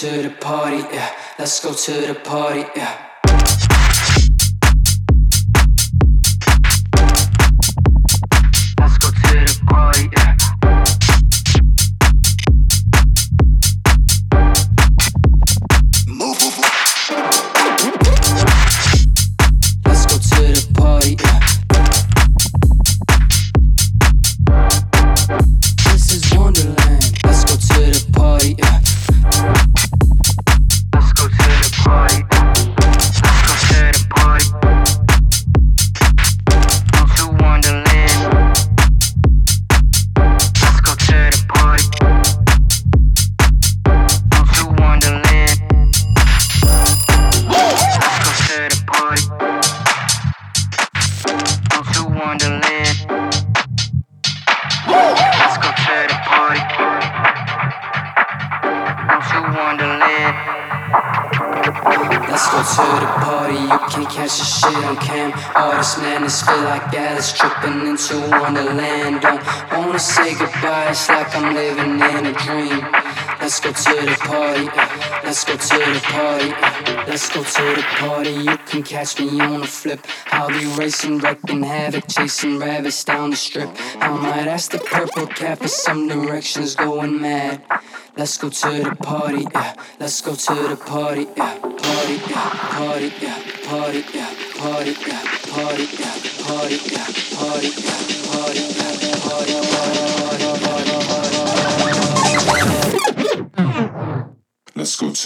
to 0.00 0.22
the 0.22 0.30
party, 0.30 0.76
yeah. 0.92 1.10
Let's 1.38 1.60
go 1.60 1.72
to 1.72 1.92
the 2.06 2.14
party, 2.14 2.64
yeah. 2.76 2.98
Catch 78.86 79.20
me 79.20 79.40
on 79.40 79.62
a 79.62 79.66
flip. 79.66 80.00
I'll 80.32 80.48
be 80.48 80.66
racing, 80.78 81.18
wrecking 81.18 81.62
havoc, 81.62 82.04
chasing 82.08 82.58
rabbits 82.58 83.04
down 83.04 83.30
the 83.30 83.36
strip. 83.36 83.70
I 84.00 84.08
might 84.08 84.46
ask 84.46 84.70
the 84.70 84.78
purple 84.78 85.26
cat 85.26 85.58
for 85.58 85.68
some 85.68 86.08
directions, 86.08 86.74
going 86.74 87.20
mad. 87.20 87.62
Let's 88.16 88.38
go 88.38 88.48
to 88.48 88.68
the 88.84 88.96
party, 88.96 89.46
yeah. 89.52 89.74
Let's 90.00 90.20
go 90.20 90.34
to 90.34 90.54
the 90.68 90.76
party, 90.76 91.26
yeah. 91.36 91.58
Party, 91.58 92.16
yeah. 92.30 92.50
Party, 92.78 93.12
yeah. 93.20 93.42
Party, 93.64 94.04
yeah. 94.14 94.34
Party, 94.56 94.94
yeah. 95.06 95.22
Party, 95.52 95.86
yeah. 95.98 96.16
Party, 96.46 96.46
yeah. 96.46 96.46
Party, 96.46 96.78
yeah. 96.92 97.06
Party, 97.36 97.68
yeah. 97.84 98.06
Party, 98.32 98.85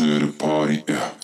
to 0.00 0.18
the 0.26 0.32
party, 0.32 0.82
yeah. 0.88 1.19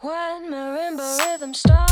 When 0.00 0.50
marimba 0.50 1.18
rhythm 1.18 1.54
starts. 1.54 1.87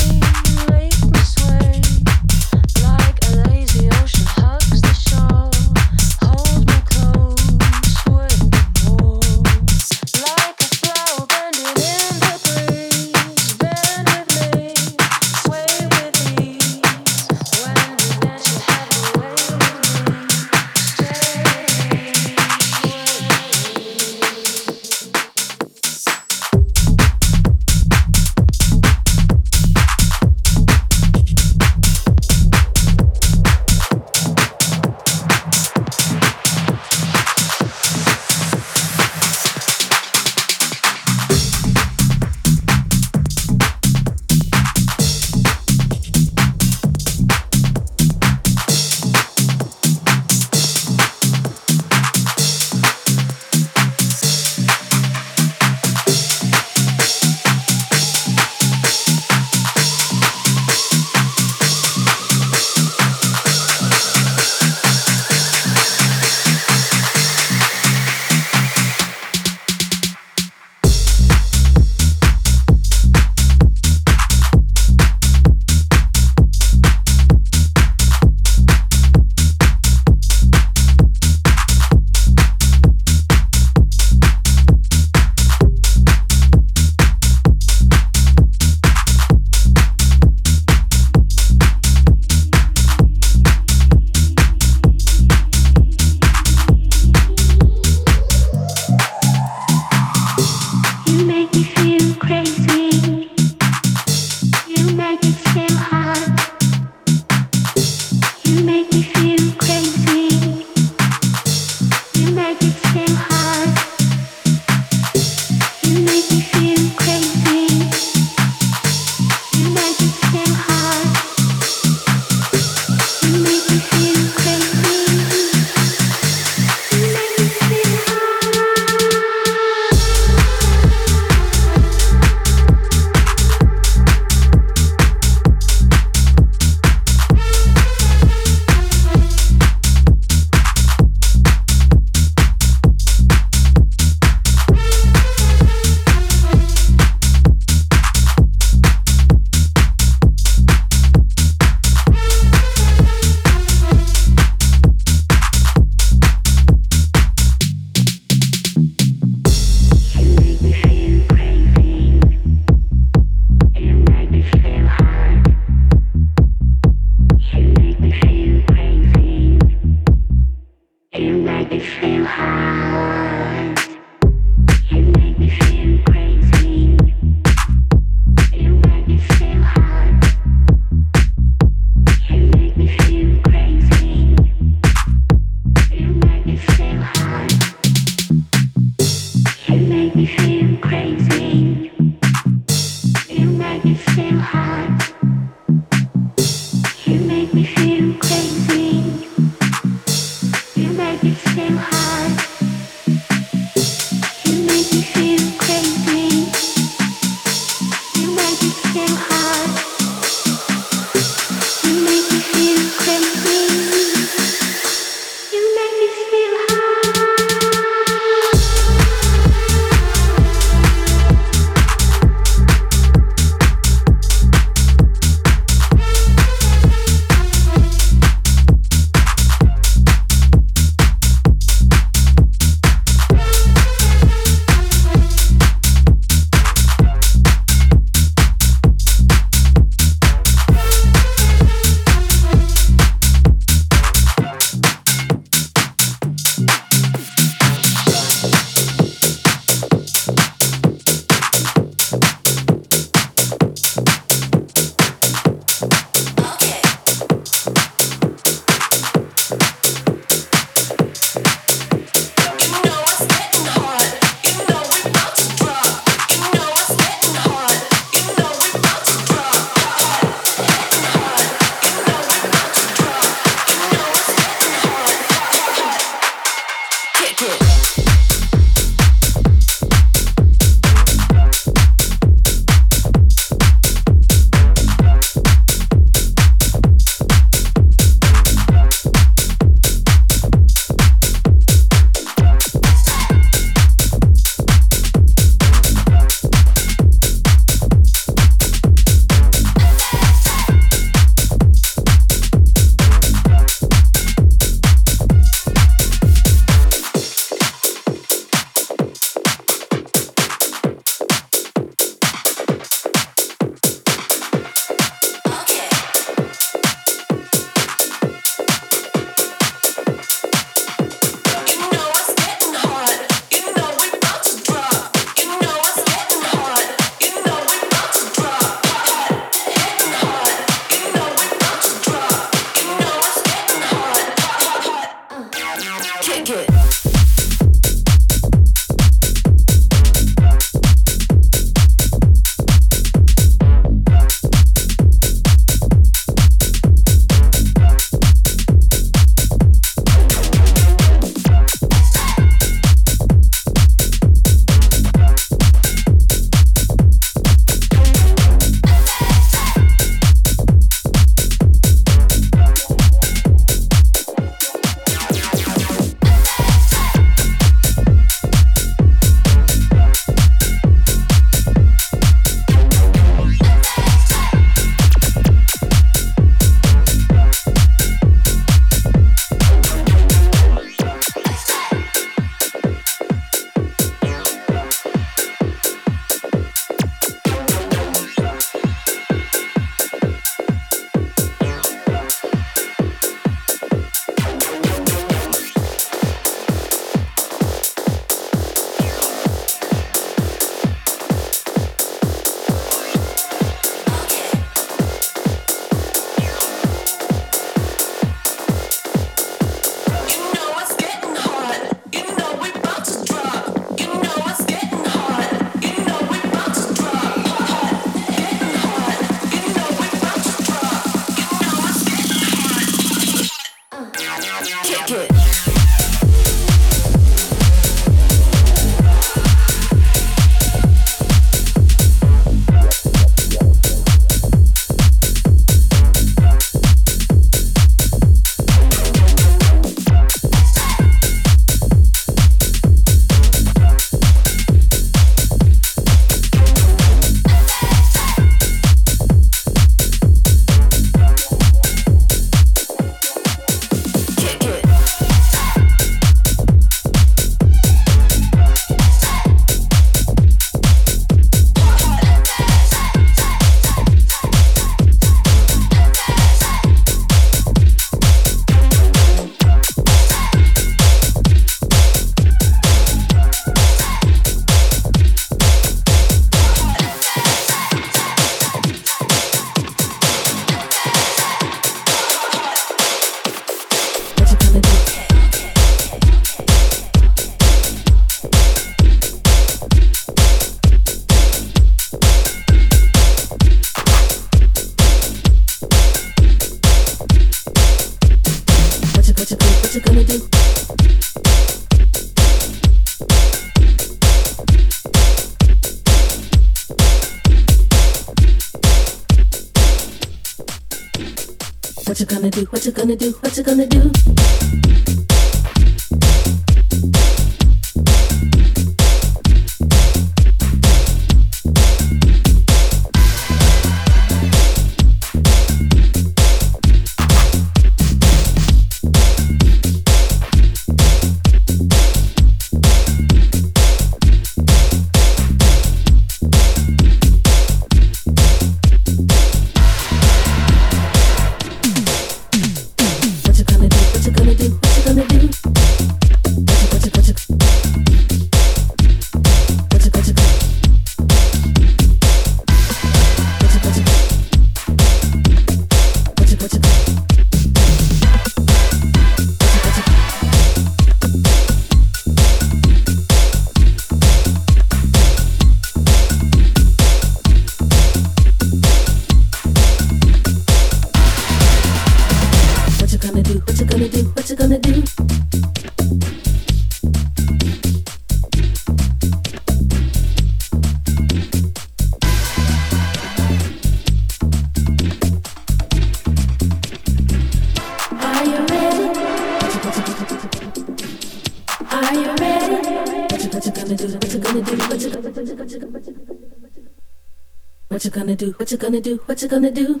gonna 598.78 599.00
do? 599.00 599.20
What's 599.26 599.42
it 599.42 599.50
gonna 599.50 599.70
do? 599.70 600.00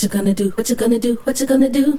What 0.00 0.04
you 0.04 0.08
gonna 0.18 0.32
do? 0.32 0.48
What 0.56 0.70
you 0.70 0.76
gonna 0.76 0.98
do? 0.98 1.14
What 1.24 1.40
you 1.40 1.46
gonna 1.46 1.68
do? 1.68 1.98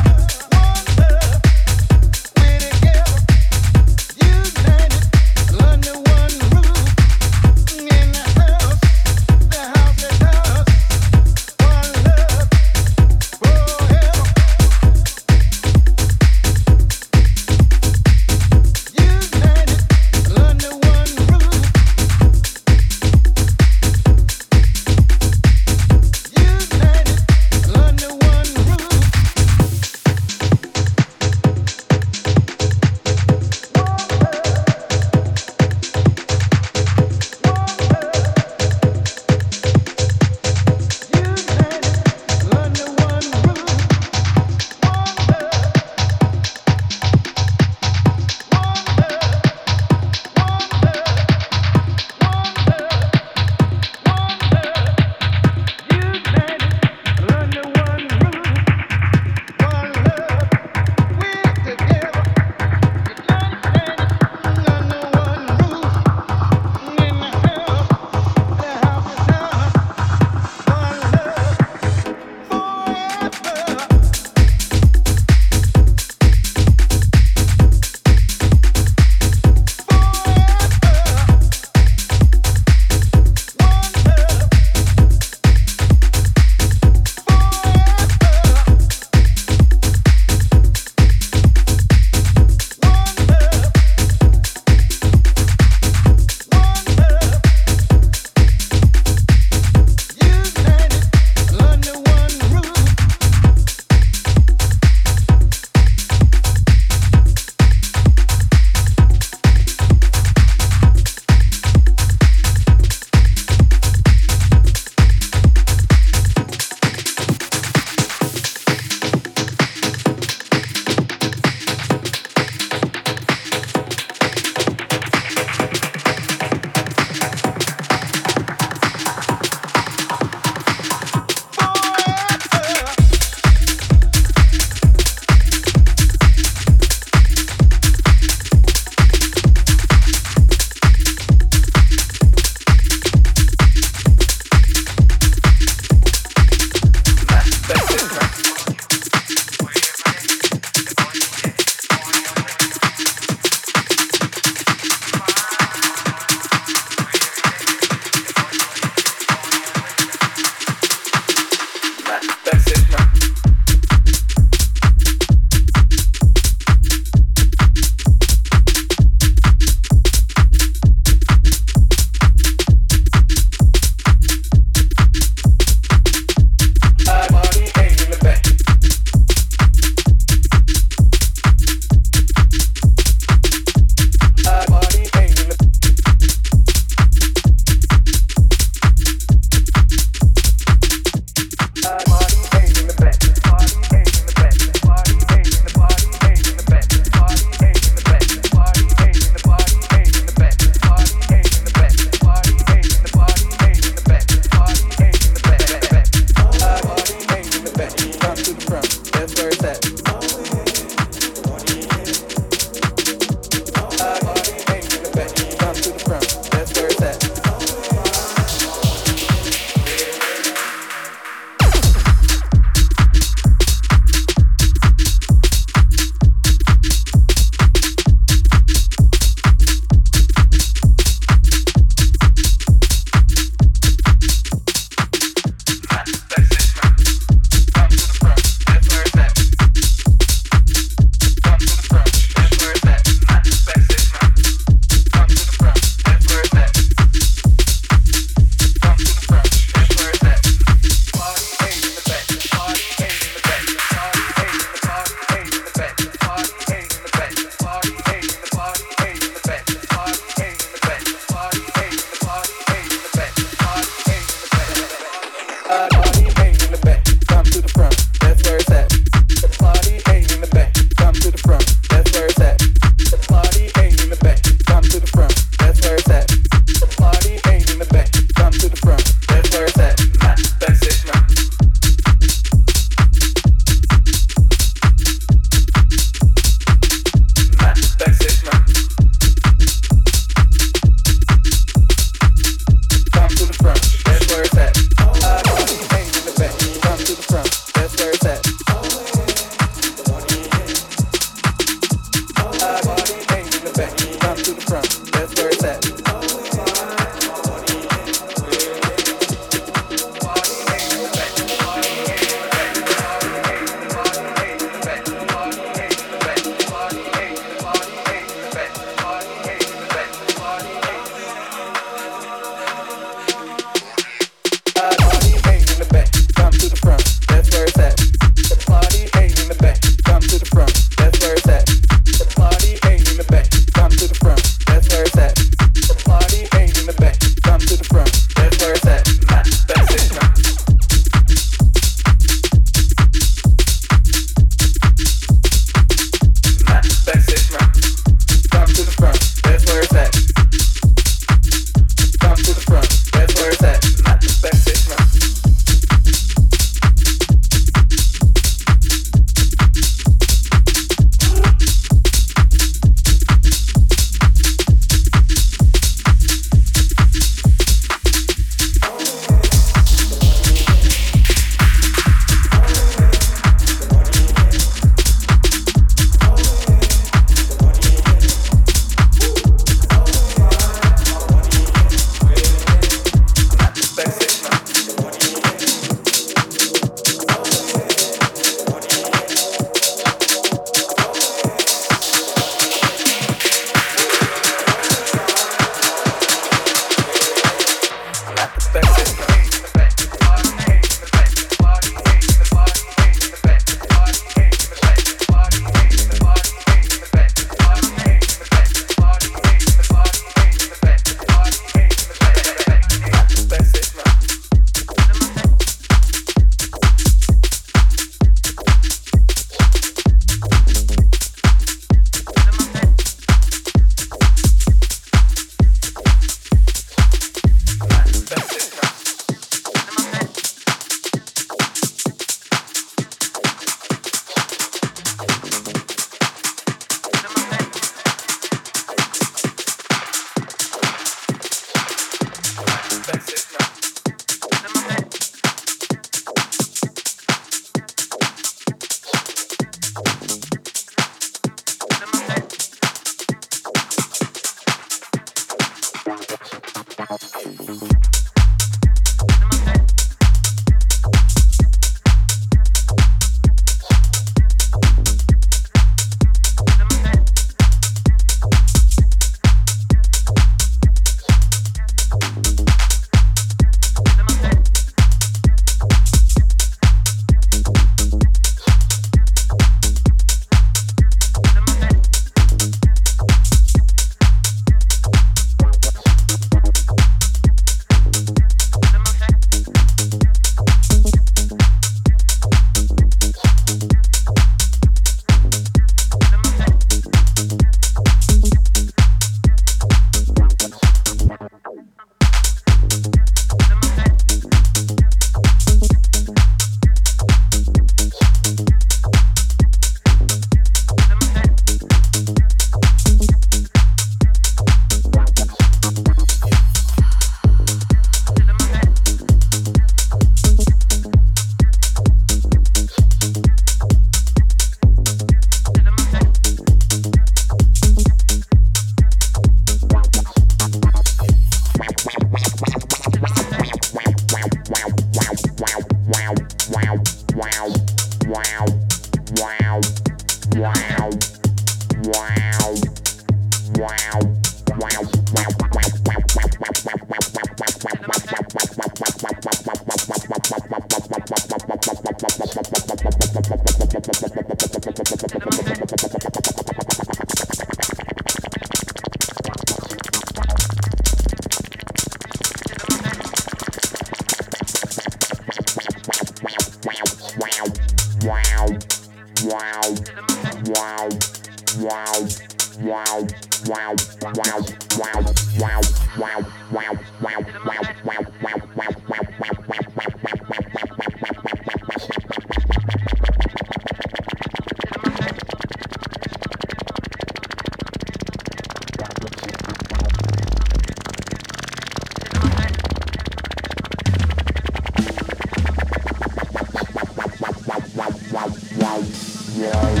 Yeah. 599.60 600.00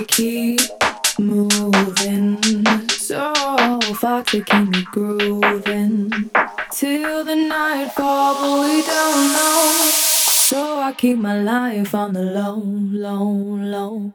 we 0.00 0.06
keep 0.06 0.60
moving. 1.18 2.64
So 2.88 3.32
fuck 4.00 4.30
the 4.30 4.42
king 4.46 4.74
of 4.74 4.84
grooving. 4.86 6.30
Till 6.72 7.24
the 7.24 7.36
nightfall, 7.36 8.34
but 8.34 8.60
we 8.62 8.82
don't 8.82 9.32
know. 9.36 9.90
So 10.48 10.80
I 10.80 10.92
keep 10.96 11.18
my 11.18 11.40
life 11.42 11.94
on 11.94 12.14
the 12.14 12.22
low, 12.22 12.62
low, 12.64 13.28
low. 13.74 14.14